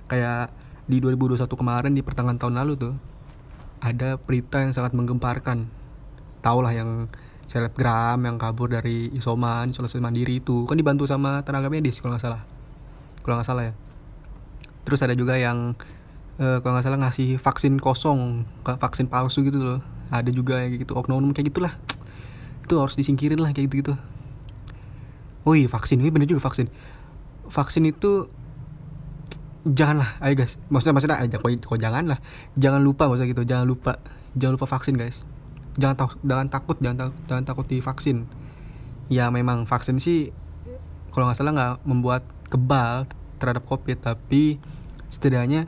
Kayak 0.06 0.54
di 0.84 1.00
2021 1.00 1.48
kemarin 1.48 1.92
di 1.96 2.04
pertengahan 2.04 2.36
tahun 2.36 2.60
lalu 2.60 2.72
tuh 2.76 2.94
ada 3.80 4.16
berita 4.16 4.64
yang 4.64 4.72
sangat 4.72 4.96
menggemparkan. 4.96 5.68
Tau 6.40 6.60
lah 6.60 6.72
yang 6.72 7.08
selebgram 7.44 8.20
yang 8.24 8.40
kabur 8.40 8.72
dari 8.72 9.12
isoman 9.12 9.72
isolasi 9.72 10.00
mandiri 10.00 10.40
itu. 10.40 10.64
Kan 10.64 10.80
dibantu 10.80 11.04
sama 11.04 11.44
tenaga 11.44 11.68
medis 11.68 12.00
kalau 12.00 12.16
nggak 12.16 12.24
salah. 12.24 12.42
Kalau 13.20 13.40
nggak 13.40 13.48
salah 13.48 13.64
ya. 13.68 13.74
Terus 14.84 15.00
ada 15.04 15.12
juga 15.16 15.36
yang 15.36 15.76
uh, 16.40 16.58
kalau 16.60 16.76
nggak 16.76 16.84
salah 16.84 17.00
ngasih 17.00 17.36
vaksin 17.40 17.80
kosong 17.80 18.48
vaksin 18.64 19.08
palsu 19.08 19.44
gitu 19.44 19.60
loh. 19.60 19.80
Ada 20.12 20.32
juga 20.32 20.64
yang 20.64 20.76
gitu 20.76 20.96
oknum 20.96 21.32
kayak 21.36 21.52
gitulah. 21.52 21.72
Itu 22.64 22.80
harus 22.80 22.96
disingkirin 22.96 23.40
lah 23.40 23.52
kayak 23.52 23.68
gitu 23.68 23.76
gitu 23.84 23.94
iya 25.52 25.68
vaksin 25.68 26.00
ini 26.00 26.08
bener 26.08 26.24
juga 26.24 26.48
vaksin. 26.48 26.72
Vaksin 27.52 27.84
itu 27.84 28.32
janganlah 29.64 30.20
ayo 30.20 30.34
guys. 30.36 30.60
Maksudnya 30.68 30.94
maksudnya 30.94 31.18
aja 31.18 31.36
kok, 31.40 31.48
kok 31.48 31.80
jangan 31.80 32.04
lah 32.04 32.18
jangan 32.54 32.84
lupa 32.84 33.08
maksudnya 33.08 33.32
gitu. 33.32 33.42
Jangan 33.48 33.66
lupa 33.66 33.92
jangan 34.36 34.52
lupa 34.60 34.66
vaksin 34.68 34.94
guys. 35.00 35.24
Jangan 35.80 35.96
takut 35.96 36.18
jangan 36.22 36.46
takut 36.52 36.76
jangan 36.78 36.96
takut 37.08 37.16
jangan 37.26 37.44
takut 37.44 37.66
divaksin. 37.66 38.18
Ya 39.08 39.32
memang 39.32 39.64
vaksin 39.64 39.98
sih 39.98 40.30
kalau 41.10 41.28
nggak 41.28 41.38
salah 41.40 41.52
nggak 41.56 41.74
membuat 41.88 42.22
kebal 42.52 43.08
terhadap 43.40 43.64
covid. 43.64 43.98
Tapi 44.04 44.60
setidaknya 45.08 45.66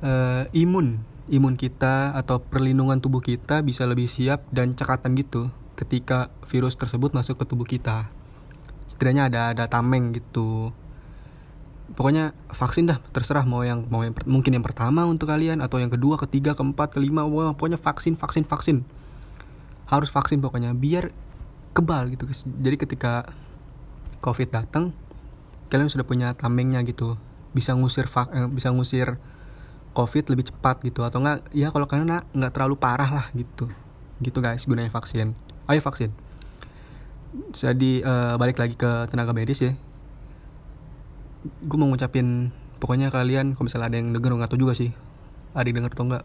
uh, 0.00 0.48
imun 0.56 1.04
imun 1.26 1.58
kita 1.58 2.14
atau 2.14 2.38
perlindungan 2.38 3.02
tubuh 3.02 3.18
kita 3.18 3.58
bisa 3.66 3.82
lebih 3.82 4.06
siap 4.06 4.46
dan 4.54 4.78
cekatan 4.78 5.18
gitu 5.18 5.50
ketika 5.74 6.30
virus 6.46 6.78
tersebut 6.78 7.12
masuk 7.12 7.36
ke 7.36 7.44
tubuh 7.44 7.66
kita. 7.66 8.08
Setidaknya 8.86 9.28
ada 9.28 9.42
ada 9.52 9.64
tameng 9.66 10.14
gitu 10.14 10.70
pokoknya 11.94 12.34
vaksin 12.50 12.90
dah 12.90 12.98
terserah 13.14 13.46
mau 13.46 13.62
yang 13.62 13.86
mau 13.86 14.02
yang 14.02 14.10
mungkin 14.26 14.58
yang 14.58 14.64
pertama 14.66 15.06
untuk 15.06 15.30
kalian 15.30 15.62
atau 15.62 15.78
yang 15.78 15.92
kedua 15.92 16.18
ketiga 16.18 16.58
keempat 16.58 16.98
kelima 16.98 17.22
pokoknya 17.54 17.78
vaksin 17.78 18.18
vaksin 18.18 18.42
vaksin. 18.42 18.82
Harus 19.86 20.10
vaksin 20.10 20.42
pokoknya 20.42 20.74
biar 20.74 21.14
kebal 21.70 22.10
gitu. 22.10 22.26
Guys 22.26 22.42
jadi 22.42 22.74
ketika 22.74 23.30
covid 24.18 24.50
datang 24.50 24.90
kalian 25.70 25.86
sudah 25.86 26.02
punya 26.02 26.34
tamengnya 26.34 26.82
gitu. 26.82 27.14
Bisa 27.54 27.78
ngusir 27.78 28.10
eh, 28.10 28.50
bisa 28.50 28.74
ngusir 28.74 29.22
covid 29.94 30.26
lebih 30.34 30.50
cepat 30.50 30.82
gitu 30.82 31.06
atau 31.06 31.22
enggak 31.22 31.46
ya 31.54 31.70
kalau 31.70 31.86
kalian 31.86 32.26
nggak 32.34 32.52
terlalu 32.52 32.74
parah 32.74 33.22
lah 33.22 33.26
gitu. 33.38 33.70
Gitu 34.18 34.42
guys 34.42 34.66
gunanya 34.66 34.90
vaksin. 34.90 35.38
Ayo 35.70 35.78
vaksin. 35.78 36.10
Jadi 37.52 38.00
uh, 38.00 38.34
balik 38.40 38.56
lagi 38.56 38.74
ke 38.74 39.06
tenaga 39.12 39.36
medis 39.36 39.60
ya 39.60 39.76
gue 41.48 41.78
mau 41.78 41.88
ngucapin 41.90 42.50
pokoknya 42.78 43.08
kalian 43.08 43.56
kalau 43.56 43.66
misalnya 43.66 43.88
ada 43.88 43.96
yang 43.98 44.12
denger 44.12 44.30
nggak 44.36 44.50
tahu 44.52 44.60
juga 44.66 44.74
sih 44.76 44.90
ada 45.56 45.66
yang 45.66 45.82
denger 45.82 45.92
atau 45.96 46.06
enggak 46.06 46.24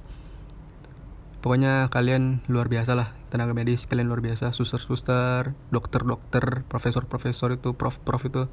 pokoknya 1.41 1.89
kalian 1.89 2.43
luar 2.51 2.67
biasa 2.69 2.93
lah 2.93 3.13
tenaga 3.31 3.55
medis 3.55 3.87
kalian 3.87 4.11
luar 4.11 4.19
biasa 4.19 4.51
suster-suster 4.51 5.55
dokter-dokter 5.71 6.67
profesor-profesor 6.67 7.55
itu 7.55 7.71
prof-prof 7.73 8.21
itu 8.27 8.43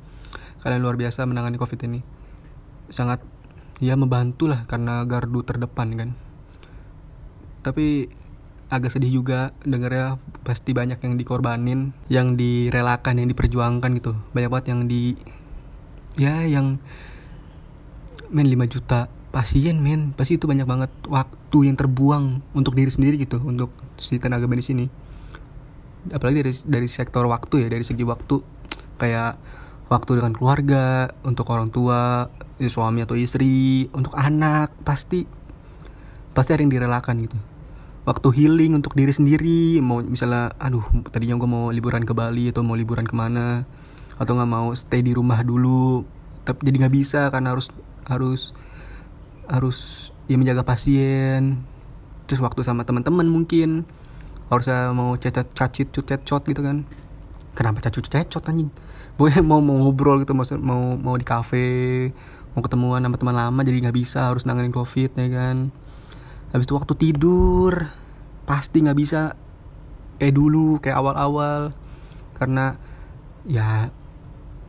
kalian 0.63 0.83
luar 0.83 0.99
biasa 0.99 1.27
menangani 1.27 1.57
covid 1.59 1.81
ini. 1.87 2.01
Sangat 2.91 3.23
ya 3.79 3.95
membantu 3.95 4.51
lah 4.51 4.67
karena 4.67 5.05
gardu 5.07 5.45
terdepan 5.47 5.89
kan. 5.95 6.11
Tapi 7.63 8.11
agak 8.69 8.93
sedih 8.93 9.23
juga 9.23 9.57
dengernya 9.65 10.21
pasti 10.45 10.77
banyak 10.77 11.01
yang 11.01 11.15
dikorbanin 11.17 11.97
yang 12.13 12.37
direlakan 12.37 13.23
yang 13.23 13.29
diperjuangkan 13.31 13.91
gitu. 13.99 14.13
Banyak 14.35 14.51
banget 14.51 14.67
yang 14.75 14.81
di 14.91 15.15
ya 16.19 16.45
yang 16.45 16.83
men 18.29 18.47
5 18.51 18.69
juta. 18.69 19.09
Pasien 19.29 19.79
men. 19.79 20.17
Pasti 20.17 20.41
itu 20.41 20.49
banyak 20.49 20.65
banget 20.65 20.91
waktu 21.07 21.59
yang 21.69 21.77
terbuang 21.77 22.41
untuk 22.57 22.73
diri 22.75 22.89
sendiri 22.89 23.21
gitu 23.21 23.39
untuk 23.45 23.71
si 24.01 24.17
tenaga 24.19 24.49
medis 24.49 24.73
ini. 24.73 24.89
Apalagi 26.11 26.43
dari 26.43 26.53
dari 26.65 26.89
sektor 26.89 27.29
waktu 27.29 27.65
ya 27.65 27.69
dari 27.71 27.85
segi 27.85 28.03
waktu. 28.03 28.41
Kayak 28.99 29.39
waktu 29.93 30.21
dengan 30.21 30.33
keluarga 30.35 31.13
untuk 31.25 31.49
orang 31.55 31.71
tua 31.71 32.29
ya 32.59 32.69
suami 32.69 33.07
atau 33.07 33.15
istri 33.15 33.87
untuk 33.95 34.13
anak 34.19 34.75
pasti 34.83 35.25
pasti 36.35 36.51
ada 36.53 36.61
yang 36.65 36.73
direlakan 36.73 37.23
gitu. 37.25 37.39
Waktu 38.09 38.29
healing 38.33 38.73
untuk 38.81 38.97
diri 38.97 39.13
sendiri 39.13 39.85
mau 39.85 40.01
misalnya 40.01 40.57
aduh 40.57 40.85
tadinya 41.13 41.37
gue 41.37 41.49
mau 41.49 41.69
liburan 41.69 42.09
ke 42.09 42.17
Bali 42.17 42.49
atau 42.49 42.65
mau 42.65 42.73
liburan 42.73 43.05
ke 43.05 43.13
mana 43.13 43.69
atau 44.19 44.35
nggak 44.35 44.51
mau 44.51 44.69
stay 44.75 45.01
di 45.01 45.15
rumah 45.15 45.41
dulu 45.47 46.03
tapi 46.43 46.69
jadi 46.69 46.87
nggak 46.87 46.95
bisa 46.95 47.21
karena 47.31 47.55
harus 47.55 47.71
harus 48.11 48.43
harus 49.49 50.11
ya 50.29 50.37
menjaga 50.37 50.67
pasien 50.67 51.63
terus 52.29 52.45
waktu 52.45 52.61
sama 52.61 52.85
teman-teman 52.85 53.25
mungkin 53.25 53.89
harus 54.49 54.69
mau 54.97 55.17
cecet 55.17 55.53
cacit 55.53 55.89
cutet 55.93 56.21
cot 56.25 56.43
gitu 56.45 56.61
kan. 56.65 56.85
Kenapa 57.53 57.85
cacut 57.85 58.09
cecot 58.09 58.45
anjing? 58.49 58.73
Gue 59.21 59.33
mau 59.49 59.61
mau 59.61 59.77
ngobrol 59.81 60.25
gitu 60.25 60.33
maksud 60.33 60.61
mau 60.61 60.97
mau 60.97 61.17
di 61.17 61.25
kafe 61.25 62.11
mau 62.57 62.65
ketemuan 62.65 63.05
sama 63.05 63.17
teman 63.21 63.37
lama 63.37 63.61
jadi 63.61 63.87
nggak 63.87 63.97
bisa 63.97 64.33
harus 64.33 64.49
nanganin 64.49 64.73
covid 64.73 65.13
ya 65.17 65.29
kan. 65.29 65.73
Habis 66.53 66.65
itu 66.65 66.75
waktu 66.77 66.95
tidur 66.97 67.93
pasti 68.49 68.81
nggak 68.81 68.99
bisa 68.99 69.37
kayak 70.17 70.35
dulu 70.37 70.81
kayak 70.81 70.97
awal-awal. 70.97 71.73
Karena 72.37 72.77
ya 73.45 73.93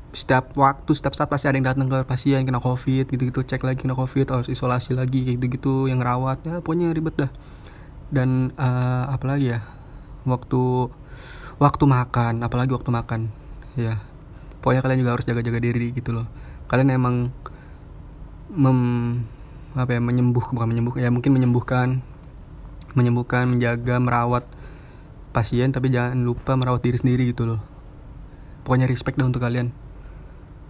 setiap 0.10 0.58
waktu 0.58 0.90
setiap 0.98 1.14
saat 1.14 1.30
pasti 1.30 1.46
ada 1.46 1.58
yang 1.62 1.70
datang 1.70 1.86
ke 1.86 2.02
pasien 2.02 2.42
kena 2.42 2.58
covid 2.58 3.06
gitu-gitu 3.06 3.46
cek 3.46 3.62
lagi 3.62 3.86
kena 3.86 3.94
covid 3.94 4.26
harus 4.26 4.50
isolasi 4.50 4.98
lagi 4.98 5.22
kayak 5.22 5.38
gitu-gitu 5.38 5.86
yang 5.86 6.02
rawat 6.02 6.42
ya 6.42 6.62
pokoknya 6.66 6.90
ribet 6.94 7.16
dah. 7.26 7.32
Dan 8.10 8.50
uh, 8.58 9.06
apa 9.14 9.26
lagi 9.30 9.54
ya 9.54 9.62
waktu 10.26 10.90
waktu 11.62 11.84
makan 11.86 12.42
apalagi 12.42 12.74
waktu 12.74 12.90
makan 12.90 13.30
ya. 13.78 14.02
Pokoknya 14.60 14.82
kalian 14.82 15.00
juga 15.06 15.14
harus 15.16 15.26
jaga-jaga 15.30 15.60
diri 15.62 15.94
gitu 15.94 16.12
loh. 16.12 16.26
Kalian 16.66 16.90
emang 16.90 17.16
mem 18.50 18.80
apa 19.78 19.94
ya 19.94 20.02
menyembuh 20.02 20.42
bukan 20.42 20.66
menyembuh 20.66 20.98
ya 20.98 21.14
mungkin 21.14 21.38
menyembuhkan 21.38 22.02
menyembuhkan 22.98 23.46
menjaga 23.46 24.02
merawat 24.02 24.50
pasien 25.30 25.70
tapi 25.70 25.94
jangan 25.94 26.18
lupa 26.26 26.58
merawat 26.58 26.82
diri 26.82 26.98
sendiri 26.98 27.30
gitu 27.30 27.46
loh. 27.46 27.62
Pokoknya 28.66 28.90
respect 28.90 29.22
deh 29.22 29.30
untuk 29.30 29.46
kalian 29.46 29.70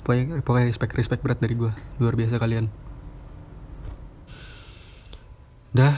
pokoknya 0.04 0.42
pokoknya 0.42 0.68
respect 0.68 0.94
respect 0.96 1.22
berat 1.22 1.40
dari 1.40 1.56
gue 1.56 1.72
luar 2.02 2.14
biasa 2.16 2.40
kalian. 2.40 2.68
Dah. 5.76 5.96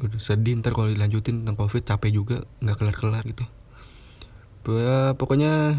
Udah 0.00 0.16
sedih 0.16 0.56
ntar 0.64 0.72
kalau 0.72 0.88
dilanjutin 0.88 1.44
tentang 1.44 1.60
covid 1.60 1.84
capek 1.84 2.08
juga 2.08 2.36
nggak 2.64 2.76
kelar 2.80 2.96
kelar 2.96 3.24
gitu 3.28 3.44
ya, 4.70 5.12
pokoknya 5.18 5.76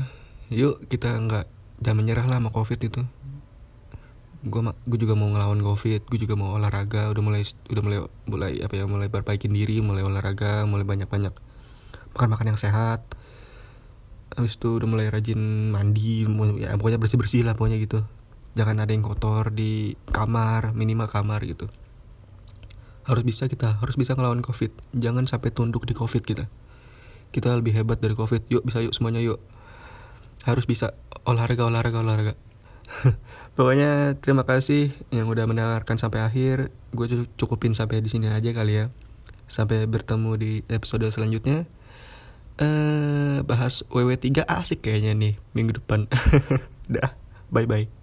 yuk 0.54 0.84
kita 0.92 1.16
nggak 1.16 1.48
jangan 1.82 1.98
menyerah 2.04 2.26
lah 2.30 2.38
sama 2.38 2.54
covid 2.54 2.78
itu. 2.86 3.02
Gue 4.46 4.62
gue 4.62 5.00
juga 5.02 5.18
mau 5.18 5.26
ngelawan 5.30 5.62
covid 5.66 6.06
gue 6.06 6.20
juga 6.22 6.38
mau 6.38 6.54
olahraga 6.54 7.10
udah 7.10 7.24
mulai 7.26 7.42
udah 7.70 7.82
mulai 7.82 8.00
mulai 8.30 8.54
apa 8.62 8.74
ya 8.78 8.86
mulai 8.86 9.10
perbaikin 9.10 9.54
diri 9.54 9.82
mulai 9.82 10.06
olahraga 10.06 10.70
mulai 10.70 10.86
banyak 10.86 11.10
banyak 11.10 11.34
makan 12.14 12.30
makan 12.30 12.46
yang 12.54 12.60
sehat 12.62 13.02
habis 14.32 14.56
itu 14.56 14.80
udah 14.80 14.88
mulai 14.88 15.08
rajin 15.12 15.72
mandi 15.76 16.24
ya 16.64 16.80
pokoknya 16.80 17.00
bersih 17.02 17.20
bersih 17.20 17.42
lah 17.44 17.56
pokoknya 17.56 17.80
gitu. 17.84 18.04
Jangan 18.56 18.84
ada 18.84 18.92
yang 18.92 19.04
kotor 19.04 19.52
di 19.52 19.96
kamar 20.12 20.76
minimal 20.76 21.08
kamar 21.08 21.44
gitu. 21.48 21.72
Harus 23.08 23.24
bisa 23.24 23.48
kita 23.48 23.80
harus 23.80 23.96
bisa 23.96 24.16
ngelawan 24.16 24.44
covid. 24.44 24.72
Jangan 24.96 25.28
sampai 25.28 25.52
tunduk 25.52 25.84
di 25.88 25.96
covid 25.96 26.24
kita. 26.24 26.48
Kita 27.32 27.56
lebih 27.56 27.76
hebat 27.76 28.00
dari 28.00 28.16
covid. 28.16 28.44
Yuk 28.52 28.64
bisa 28.68 28.84
yuk 28.84 28.96
semuanya 28.96 29.24
yuk. 29.24 29.40
Harus 30.44 30.68
bisa. 30.68 30.96
Olahraga 31.24 31.68
olahraga 31.68 32.04
olahraga. 32.04 32.34
Pokoknya 33.56 34.20
terima 34.20 34.44
kasih 34.44 34.92
yang 35.16 35.32
udah 35.32 35.48
mendengarkan 35.48 35.96
sampai 35.96 36.24
akhir. 36.24 36.76
Gue 36.92 37.08
cukupin 37.40 37.72
sampai 37.72 38.04
di 38.04 38.12
sini 38.12 38.28
aja 38.28 38.52
kali 38.52 38.84
ya. 38.84 38.86
Sampai 39.48 39.88
bertemu 39.88 40.32
di 40.40 40.52
episode 40.68 41.08
selanjutnya 41.08 41.68
eh 42.62 43.42
bahas 43.42 43.82
WW3 43.90 44.46
asik 44.46 44.86
kayaknya 44.86 45.18
nih 45.18 45.34
minggu 45.58 45.82
depan. 45.82 46.06
Dah, 46.94 47.18
bye 47.50 47.66
bye. 47.66 48.01